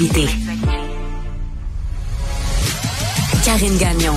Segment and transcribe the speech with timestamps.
[0.00, 0.26] l'actualité.
[3.44, 4.14] Karine Gagnon,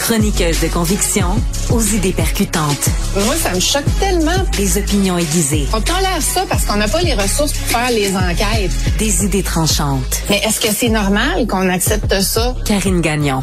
[0.00, 1.26] chroniqueuse de conviction
[1.70, 2.88] aux idées percutantes.
[3.24, 4.44] Moi, ça me choque tellement.
[4.56, 5.66] Des opinions aiguisées.
[5.72, 8.72] On tolère ça parce qu'on n'a pas les ressources pour faire les enquêtes.
[8.98, 10.22] Des idées tranchantes.
[10.28, 12.54] Mais est-ce que c'est normal qu'on accepte ça?
[12.64, 13.42] Karine Gagnon.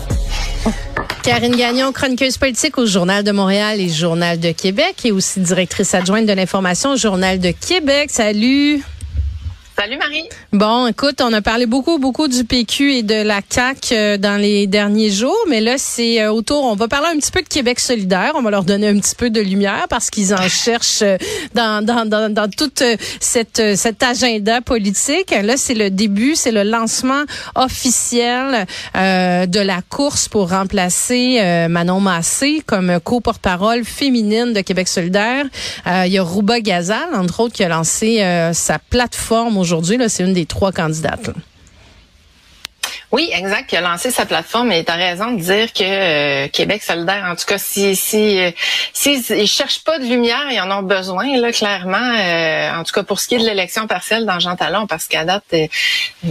[1.23, 5.93] Karine Gagnon, chroniqueuse politique au Journal de Montréal et Journal de Québec et aussi directrice
[5.93, 8.09] adjointe de l'information au Journal de Québec.
[8.11, 8.81] Salut.
[9.79, 10.23] Salut Marie.
[10.53, 14.41] Bon, écoute, on a parlé beaucoup, beaucoup du PQ et de la CAQ euh, dans
[14.41, 17.47] les derniers jours, mais là, c'est euh, autour, on va parler un petit peu de
[17.47, 21.03] Québec solidaire, on va leur donner un petit peu de lumière parce qu'ils en cherchent
[21.03, 21.17] euh,
[21.53, 22.81] dans, dans, dans, dans toute
[23.19, 25.29] cette, cet agenda politique.
[25.29, 31.67] Là, c'est le début, c'est le lancement officiel euh, de la course pour remplacer euh,
[31.67, 35.45] Manon Massé comme co-porte-parole féminine de Québec solidaire.
[35.85, 39.66] il y a Rouba Gazal, entre autres, qui a lancé sa plateforme aujourd'hui.
[40.07, 41.31] C'est une des trois candidates.
[43.13, 43.71] Oui, exact.
[43.71, 47.25] Il a lancé sa plateforme et tu as raison de dire que euh, Québec solidaire,
[47.31, 48.51] en tout cas, si si euh,
[48.91, 51.97] si cherchent pas de lumière, ils en ont besoin là clairement.
[51.97, 55.07] Euh, en tout cas, pour ce qui est de l'élection partielle dans Jean Talon, parce
[55.07, 55.55] qu'à date,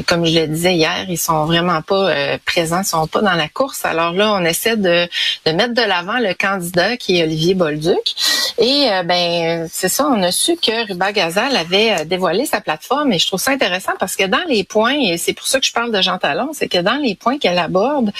[0.07, 3.49] comme je le disais hier, ils sont vraiment pas présents, ils sont pas dans la
[3.49, 3.87] course.
[3.87, 5.09] Alors là, on essaie de,
[5.47, 8.15] mettre de l'avant le candidat qui est Olivier Bolduc.
[8.59, 13.19] Et ben c'est ça, on a su que Ruba Gazal avait dévoilé sa plateforme et
[13.19, 15.73] je trouve ça intéressant parce que dans les points, et c'est pour ça que je
[15.73, 18.13] parle de Jean Talon, que dans les points qu'elle aborde,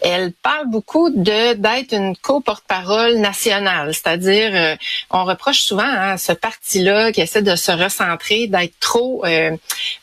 [0.00, 4.76] elle parle beaucoup de d'être une co-porte-parole nationale, c'est-à-dire euh,
[5.10, 9.56] on reproche souvent à ce parti-là qui essaie de se recentrer, d'être trop euh,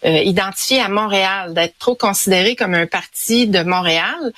[0.06, 4.34] euh, identifié à Montréal, d'être trop considéré comme un parti de Montréal.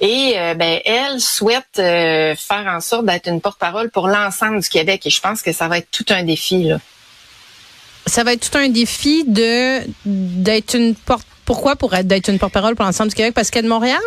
[0.00, 5.06] Et ben elle souhaite faire en sorte d'être une porte-parole pour l'ensemble du Québec.
[5.06, 6.78] Et je pense que ça va être tout un défi là.
[8.06, 12.38] Ça va être tout un défi de d'être une porte pourquoi pour être d'être une
[12.38, 13.32] porte-parole pour l'ensemble du Québec?
[13.32, 13.98] Parce qu'elle est de Montréal?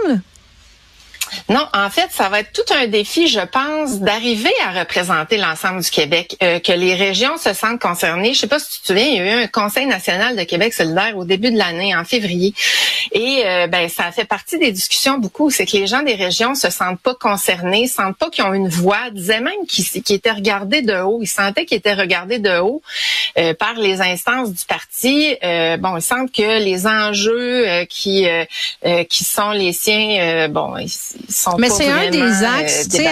[1.49, 5.81] Non, en fait, ça va être tout un défi, je pense, d'arriver à représenter l'ensemble
[5.81, 8.33] du Québec, euh, que les régions se sentent concernées.
[8.33, 10.43] Je sais pas si tu te souviens, il y a eu un Conseil national de
[10.43, 12.53] Québec solidaire au début de l'année, en février,
[13.11, 15.49] et euh, ben ça fait partie des discussions beaucoup.
[15.49, 18.69] C'est que les gens des régions se sentent pas concernés, sentent pas qu'ils ont une
[18.69, 21.19] voix, disaient même qu'ils étaient regardés de haut.
[21.21, 22.81] Ils sentaient qu'ils étaient regardés de haut
[23.37, 25.35] euh, par les instances du parti.
[25.79, 28.27] bon, ils sentent que les enjeux qui
[29.09, 30.75] qui sont les siens, bon,
[31.57, 33.09] mais c'est un des axes, tu sais,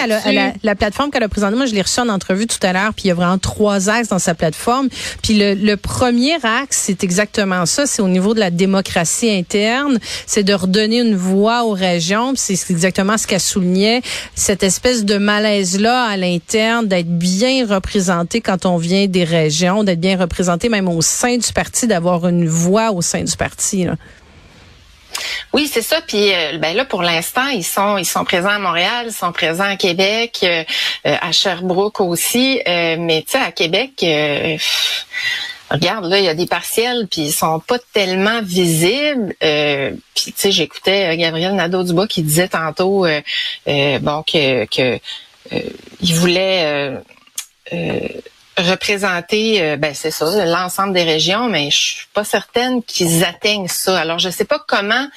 [0.63, 3.05] la, plateforme qu'elle a présentée, moi je l'ai reçue en entrevue tout à l'heure, puis
[3.05, 4.89] il y a vraiment trois axes dans sa plateforme.
[5.21, 10.43] Puis le, premier axe, c'est exactement ça, c'est au niveau de la démocratie interne, c'est
[10.43, 14.01] de redonner une voix aux régions, c'est exactement ce qu'elle soulignait,
[14.35, 19.99] cette espèce de malaise-là à l'interne, d'être bien représenté quand on vient des régions, d'être
[19.99, 23.85] bien représenté même au sein du parti, d'avoir une voix au sein du parti.
[23.85, 23.95] Là.
[25.53, 26.01] Oui, c'est ça.
[26.01, 29.31] Puis euh, ben là, pour l'instant, ils sont ils sont présents à Montréal, ils sont
[29.31, 30.63] présents à Québec, euh,
[31.05, 32.61] euh, à Sherbrooke aussi.
[32.65, 34.05] mais tu sais, à Québec.
[35.71, 39.35] Regarde, là, il y a des partiels, puis ils sont pas tellement visibles.
[39.39, 43.05] puis, tu sais, j'écoutais Gabriel Nadeau-Dubois qui disait tantôt,
[43.67, 44.99] bon, que, que
[46.01, 46.95] il voulait
[48.61, 53.67] représenter, euh, ben c'est ça, l'ensemble des régions, mais je suis pas certaine qu'ils atteignent
[53.67, 53.99] ça.
[53.99, 55.07] Alors je sais pas comment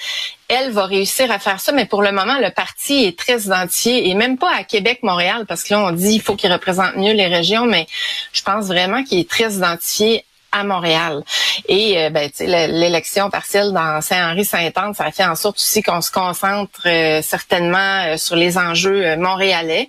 [0.49, 4.09] elle va réussir à faire ça, mais pour le moment le parti est très identifié
[4.09, 6.97] et même pas à Québec, Montréal, parce que là on dit il faut qu'il représente
[6.97, 7.87] mieux les régions, mais
[8.33, 11.23] je pense vraiment qu'il est très identifié à Montréal.
[11.69, 16.87] Et euh, ben, l'élection partielle dans Saint-Henri-Saint-Anne, ça fait en sorte aussi qu'on se concentre
[16.87, 19.89] euh, certainement sur les enjeux montréalais.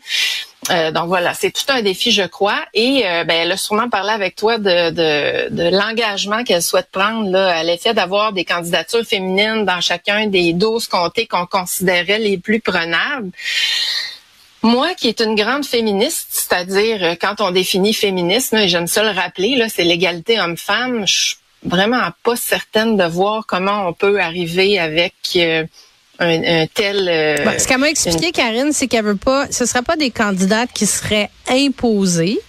[0.69, 2.63] Euh, donc voilà, c'est tout un défi, je crois.
[2.73, 6.89] Et euh, ben, elle a sûrement parlé avec toi de, de, de l'engagement qu'elle souhaite
[6.91, 12.19] prendre là, à l'effet d'avoir des candidatures féminines dans chacun des 12 comtés qu'on considérait
[12.19, 13.31] les plus prenables.
[14.63, 19.03] Moi, qui est une grande féministe, c'est-à-dire euh, quand on définit féminisme, et j'aime ça
[19.03, 21.35] le rappeler, là, c'est l'égalité homme-femme, je suis
[21.65, 25.13] vraiment pas certaine de voir comment on peut arriver avec
[26.19, 27.09] un, tel.
[27.09, 29.51] Euh, ce qu'elle m'a expliqué, Karine, c'est qu'elle veut pas.
[29.51, 32.39] Ce ne serait pas des candidates qui seraient imposées.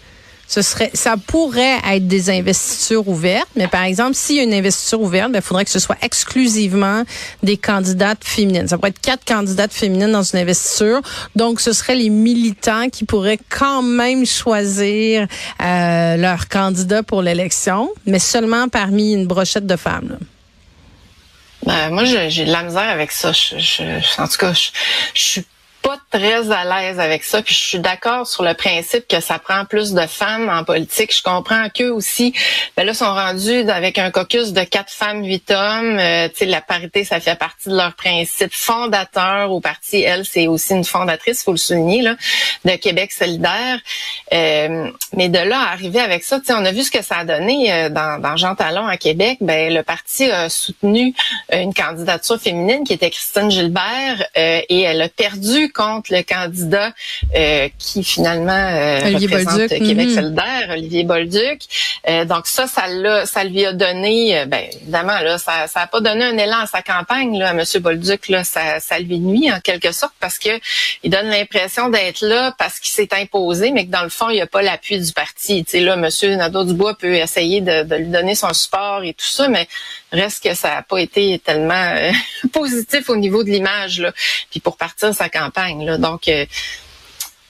[0.63, 5.01] Serait, ça pourrait être des investitures ouvertes, mais par exemple, s'il y a une investiture
[5.01, 7.03] ouverte, ben, il faudrait que ce soit exclusivement
[7.43, 8.69] des candidates féminines.
[8.69, 11.01] Ça pourrait être quatre candidates féminines dans une investiture.
[11.35, 15.27] Donc, ce seraient les militants qui pourraient quand même choisir
[15.63, 20.19] euh, leur candidat pour l'élection, mais seulement parmi une brochette de femmes.
[21.67, 23.31] Ben, moi, j'ai de la misère avec ça.
[24.19, 24.69] En tout cas, je,
[25.15, 25.45] je suis
[26.15, 27.43] très à l'aise avec ça.
[27.43, 31.15] Puis je suis d'accord sur le principe que ça prend plus de femmes en politique.
[31.15, 32.33] Je comprends qu'eux aussi,
[32.77, 35.99] ben là, sont rendus avec un caucus de quatre femmes, huit hommes.
[35.99, 40.03] Euh, tu sais, la parité, ça fait partie de leur principe fondateur au parti.
[40.03, 42.15] Elle, c'est aussi une fondatrice, faut le souligner, là,
[42.65, 43.81] de Québec solidaire.
[44.33, 47.03] Euh, mais de là à arriver avec ça, tu sais, on a vu ce que
[47.03, 49.39] ça a donné euh, dans, dans Jean Talon à Québec.
[49.41, 51.13] Ben, le parti a soutenu
[51.53, 56.93] une candidature féminine qui était Christine Gilbert et elle a perdu contre le candidat
[57.35, 60.15] euh, qui finalement euh, représente Québec mhm.
[60.15, 61.63] solidaire, Olivier Bolduc.
[62.09, 65.87] Euh, donc ça, ça l'a, ça lui a donné, ben évidemment là, ça, ça a
[65.87, 69.19] pas donné un élan à sa campagne là, à Monsieur Bolduc là, ça, ça lui
[69.19, 70.51] nuit en quelque sorte parce que
[71.03, 74.35] il donne l'impression d'être là parce qu'il s'est imposé, mais que dans le fond il
[74.35, 75.65] n'y a pas l'appui du parti.
[75.65, 79.27] Tu sais là, Monsieur Nadeau-Dubois peut essayer de, de, lui donner son support et tout
[79.27, 79.69] ça, mais
[80.13, 81.95] reste que ça n'a pas été tellement
[82.53, 84.13] positif au niveau de l'image là.
[84.51, 86.47] Puis pour partir sa campagne là, donc euh,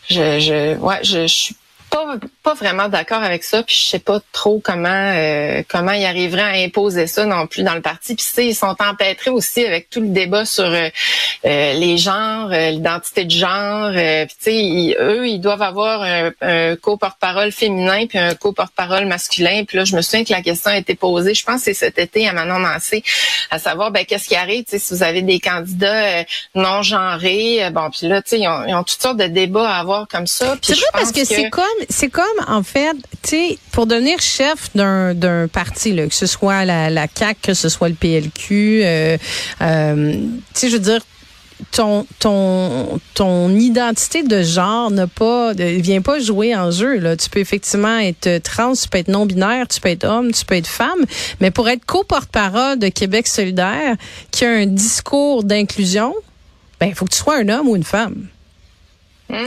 [0.08, 1.56] je, je, ouais, je, je suis
[1.90, 6.04] pas, pas vraiment d'accord avec ça, puis je sais pas trop comment euh, comment ils
[6.04, 8.14] arriveraient à imposer ça non plus dans le parti.
[8.14, 10.88] Puis ils sont empêtrés aussi avec tout le débat sur euh,
[11.44, 13.90] euh, les genres, l'identité de genre.
[13.92, 19.64] puis tu sais, eux, ils doivent avoir un, un co-porte-parole féminin puis un co-porte-parole masculin.
[19.64, 21.74] Puis là, je me souviens que la question a été posée, je pense que c'est
[21.74, 23.02] cet été à Manon Mancé,
[23.50, 27.70] à savoir ben qu'est-ce qui arrive, si vous avez des candidats non genrés.
[27.72, 30.56] bon, puis là, tu sais, ils, ont, toutes sortes de débats à avoir comme ça.
[30.62, 34.70] C'est vrai parce que, c'est comme c'est comme, en fait, tu sais, pour devenir chef
[34.74, 38.82] d'un, d'un parti, là, que ce soit la, la CAQ, que ce soit le PLQ,
[38.84, 39.16] euh,
[39.60, 40.20] euh, tu
[40.54, 41.00] sais, je veux dire,
[41.70, 47.30] ton ton ton identité de genre n'a pas vient pas jouer en jeu là tu
[47.30, 50.56] peux effectivement être trans tu peux être non binaire tu peux être homme tu peux
[50.56, 51.04] être femme
[51.40, 53.94] mais pour être co-porte-parole de Québec solidaire
[54.32, 56.12] qui a un discours d'inclusion
[56.80, 58.26] ben il faut que tu sois un homme ou une femme?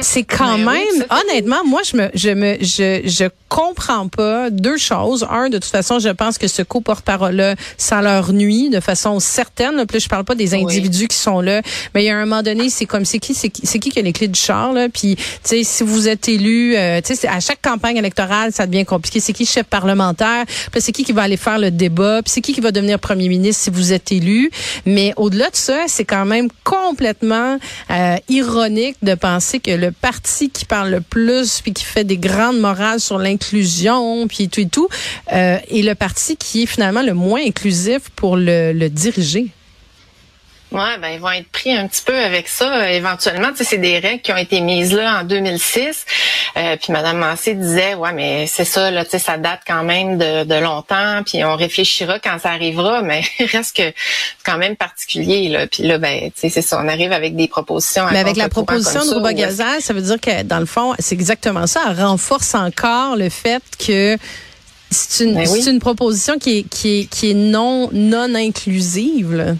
[0.02, 4.78] C'est quand ben même, honnêtement, moi, je me, je me, je, je comprends pas deux
[4.78, 5.26] choses.
[5.30, 9.86] Un, de toute façon, je pense que ce co-porte-parole-là, ça leur nuit de façon certaine.
[9.86, 11.62] Plus je parle pas des individus qui sont là,
[11.94, 13.90] mais il y a un moment donné, c'est comme c'est qui, c'est qui, c'est qui
[13.90, 14.90] qui a les clés du char là?
[14.90, 18.68] Puis, tu sais, si vous êtes élu, euh, tu sais, à chaque campagne électorale, ça
[18.68, 19.20] devient compliqué.
[19.20, 20.46] C'est qui chef parlementaire?
[20.72, 22.22] Puis c'est qui qui va aller faire le débat?
[22.24, 24.52] Puis c'est qui qui va devenir premier ministre si vous êtes élu?
[24.86, 27.58] Mais au-delà de ça, c'est quand même complètement
[27.92, 32.18] euh, ironique de penser que le parti qui parle le plus puis qui fait des
[32.18, 34.88] grandes morales sur l'inclusion puis tout et tout
[35.34, 39.52] euh, est le parti qui est finalement le moins inclusif pour le diriger.
[40.72, 43.52] Ouais, ben ils vont être pris un petit peu avec ça éventuellement.
[43.52, 46.06] Tu sais, c'est des règles qui ont été mises là en 2006.
[46.58, 49.84] Euh, puis Madame Massé disait, ouais, mais c'est ça, là, tu sais, ça date quand
[49.84, 51.24] même de, de, longtemps.
[51.26, 55.48] Puis on réfléchira quand ça arrivera, mais reste que c'est quand même particulier.
[55.48, 55.68] Là.
[55.68, 58.06] Puis là, ben, tu sais, c'est ça, on arrive avec des propositions.
[58.12, 59.32] Mais avec la proposition de Rouba
[59.80, 61.84] ça veut dire que dans le fond, c'est exactement ça.
[61.90, 64.18] Elle renforce encore le fait que
[64.90, 69.34] c'est une, ben une proposition qui est, qui est, qui est non, non inclusive.
[69.34, 69.54] Là.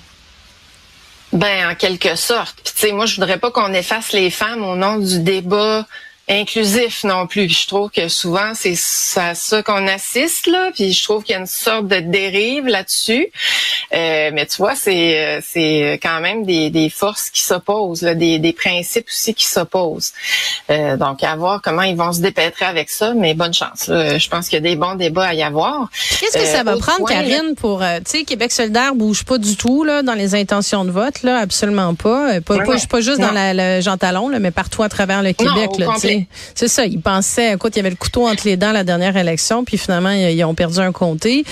[1.34, 2.56] Ben, en quelque sorte.
[2.64, 5.86] Puis, tu sais, moi, je voudrais pas qu'on efface les femmes au nom du débat
[6.30, 7.48] inclusif non plus.
[7.50, 8.76] je trouve que souvent c'est
[9.16, 10.72] à ça qu'on assiste là.
[10.74, 13.28] Puis je trouve qu'il y a une sorte de dérive là-dessus.
[13.94, 18.40] Euh, mais tu vois, c'est euh, c'est quand même des, des forces qui s'opposent, des,
[18.40, 20.12] des principes aussi qui s'opposent.
[20.70, 23.14] Euh, donc à voir comment ils vont se dépêtrer avec ça.
[23.14, 23.86] Mais bonne chance.
[23.88, 25.90] Je pense qu'il y a des bons débats à y avoir.
[26.20, 29.84] Qu'est-ce que ça va prendre, Karine, pour tu sais Québec solidaire bouge pas du tout
[29.84, 32.42] là dans les intentions de vote là, absolument pas.
[32.42, 32.58] Pas,
[32.90, 35.88] pas, juste dans la, le Jean Talon là, mais partout à travers le Québec là.
[36.56, 36.86] C'est ça.
[36.86, 39.78] Ils pensaient, écoute, il y avait le couteau entre les dents la dernière élection, puis
[39.78, 41.44] finalement, ils, ont perdu un comté.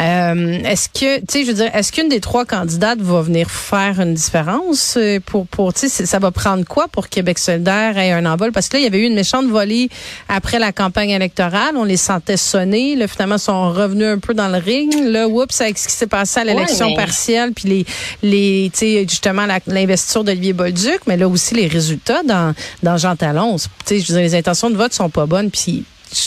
[0.00, 3.50] Euh, est-ce que, tu sais, je veux dire, est-ce qu'une des trois candidates va venir
[3.50, 7.98] faire une différence euh, pour, pour, tu sais, ça va prendre quoi pour Québec solidaire
[7.98, 8.52] ait un envol?
[8.52, 9.88] Parce que là, il y avait eu une méchante volée
[10.28, 11.76] après la campagne électorale.
[11.76, 12.96] On les sentait sonner.
[12.96, 14.92] Là, finalement, ils sont revenus un peu dans le ring.
[15.04, 17.86] Là, oups, avec ce qui s'est passé à l'élection partielle, puis les,
[18.22, 23.16] les, tu sais, justement, l'investiture d'Olivier Bolduc, mais là aussi les résultats dans, dans Jean
[23.16, 23.56] Talon.
[23.56, 25.84] Tu sais, je les intentions de vote sont pas bonnes, puis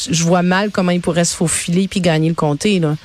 [0.09, 2.79] je vois mal comment ils pourraient se faufiler puis gagner le comté.
[2.79, 2.95] Là.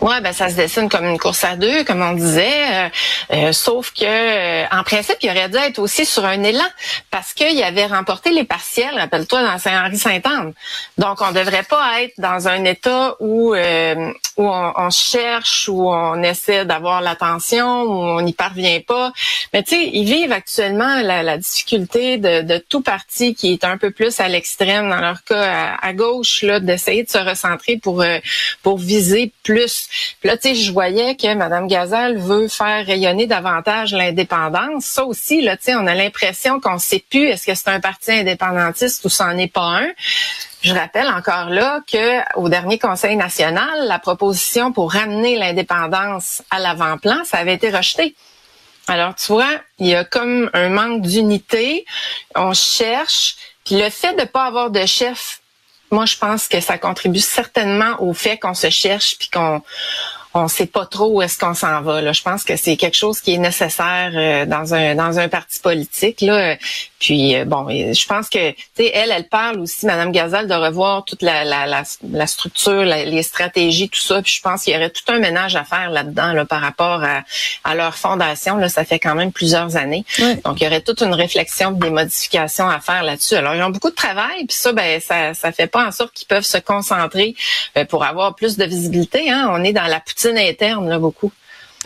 [0.00, 2.44] Ouais, ben ça se dessine comme une course à deux, comme on disait.
[2.70, 2.88] Euh,
[3.32, 6.66] euh, sauf que, euh, en principe, il aurait dû être aussi sur un élan
[7.10, 8.94] parce qu'il avait remporté les partiels.
[8.94, 10.52] Rappelle-toi dans Saint-Henri-Saint-Anne.
[10.98, 13.54] Donc, on devrait pas être dans un état où
[14.36, 19.12] où on, cherche, où on essaie d'avoir l'attention, où on n'y parvient pas.
[19.54, 23.90] Mais tu sais, ils vivent actuellement la, difficulté de, tout parti qui est un peu
[23.90, 28.04] plus à l'extrême, dans leur cas à, gauche, là, d'essayer de se recentrer pour
[28.62, 29.85] pour viser plus
[30.20, 34.84] Puis là, tu sais, je voyais que Mme Gazal veut faire rayonner davantage l'indépendance.
[34.84, 37.68] Ça aussi, là, tu sais, on a l'impression qu'on ne sait plus est-ce que c'est
[37.68, 39.88] un parti indépendantiste ou c'en est pas un.
[40.62, 46.58] Je rappelle encore là que au dernier Conseil national, la proposition pour ramener l'indépendance à
[46.58, 48.14] l'avant-plan, ça avait été rejeté.
[48.88, 51.84] Alors, tu vois, il y a comme un manque d'unité.
[52.34, 53.36] On cherche.
[53.64, 55.40] Puis le fait de ne pas avoir de chef,
[55.90, 59.62] moi, je pense que ça contribue certainement au fait qu'on se cherche puis qu'on
[60.36, 62.00] on sait pas trop où est-ce qu'on s'en va.
[62.00, 62.12] Là.
[62.12, 65.60] Je pense que c'est quelque chose qui est nécessaire euh, dans un dans un parti
[65.60, 66.20] politique.
[66.20, 66.56] Là.
[66.98, 70.54] Puis euh, bon, je pense que tu sais, elle, elle parle aussi, Madame Gazal, de
[70.54, 74.22] revoir toute la, la, la, structure, les stratégies, tout ça.
[74.22, 77.02] Puis je pense qu'il y aurait tout un ménage à faire là-dedans là, par rapport
[77.02, 77.22] à,
[77.64, 78.56] à, leur fondation.
[78.56, 80.04] Là, ça fait quand même plusieurs années.
[80.44, 83.34] Donc il y aurait toute une réflexion, des modifications à faire là-dessus.
[83.34, 86.12] Alors ils ont beaucoup de travail, puis ça, ben ça ça fait pas en sorte
[86.12, 87.34] qu'ils peuvent se concentrer
[87.76, 89.30] euh, pour avoir plus de visibilité.
[89.30, 89.48] Hein.
[89.50, 91.32] On est dans la poutine interne là beaucoup.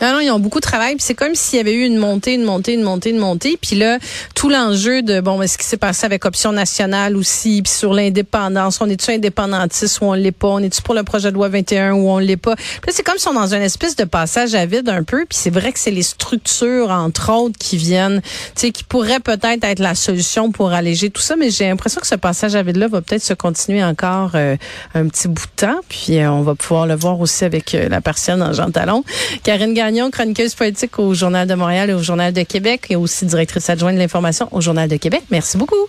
[0.01, 0.95] Non, non, ils ont beaucoup de travail.
[0.95, 3.57] Puis c'est comme s'il y avait eu une montée, une montée, une montée, une montée.
[3.61, 3.99] Puis là,
[4.33, 8.81] tout l'enjeu de bon, ce qui s'est passé avec Option nationale aussi, puis sur l'indépendance,
[8.81, 11.93] on est-tu indépendantiste ou on l'est pas, on est-tu pour le projet de loi 21
[11.93, 12.55] ou on l'est pas?
[12.55, 15.25] Puis c'est comme si on est dans une espèce de passage à vide un peu.
[15.29, 19.19] Puis c'est vrai que c'est les structures entre autres qui viennent, tu sais, qui pourraient
[19.19, 21.35] peut-être être la solution pour alléger tout ça.
[21.35, 24.55] Mais j'ai l'impression que ce passage à vide là va peut-être se continuer encore euh,
[24.95, 25.79] un petit bout de temps.
[25.89, 29.03] Puis euh, on va pouvoir le voir aussi avec euh, la personne en Jean Talon,
[29.43, 29.75] Karine
[30.11, 33.95] chroniqueuse politique au Journal de Montréal et au Journal de Québec et aussi directrice adjointe
[33.95, 35.23] de l'information au Journal de Québec.
[35.29, 35.87] Merci beaucoup.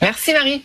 [0.00, 0.62] Merci Marie.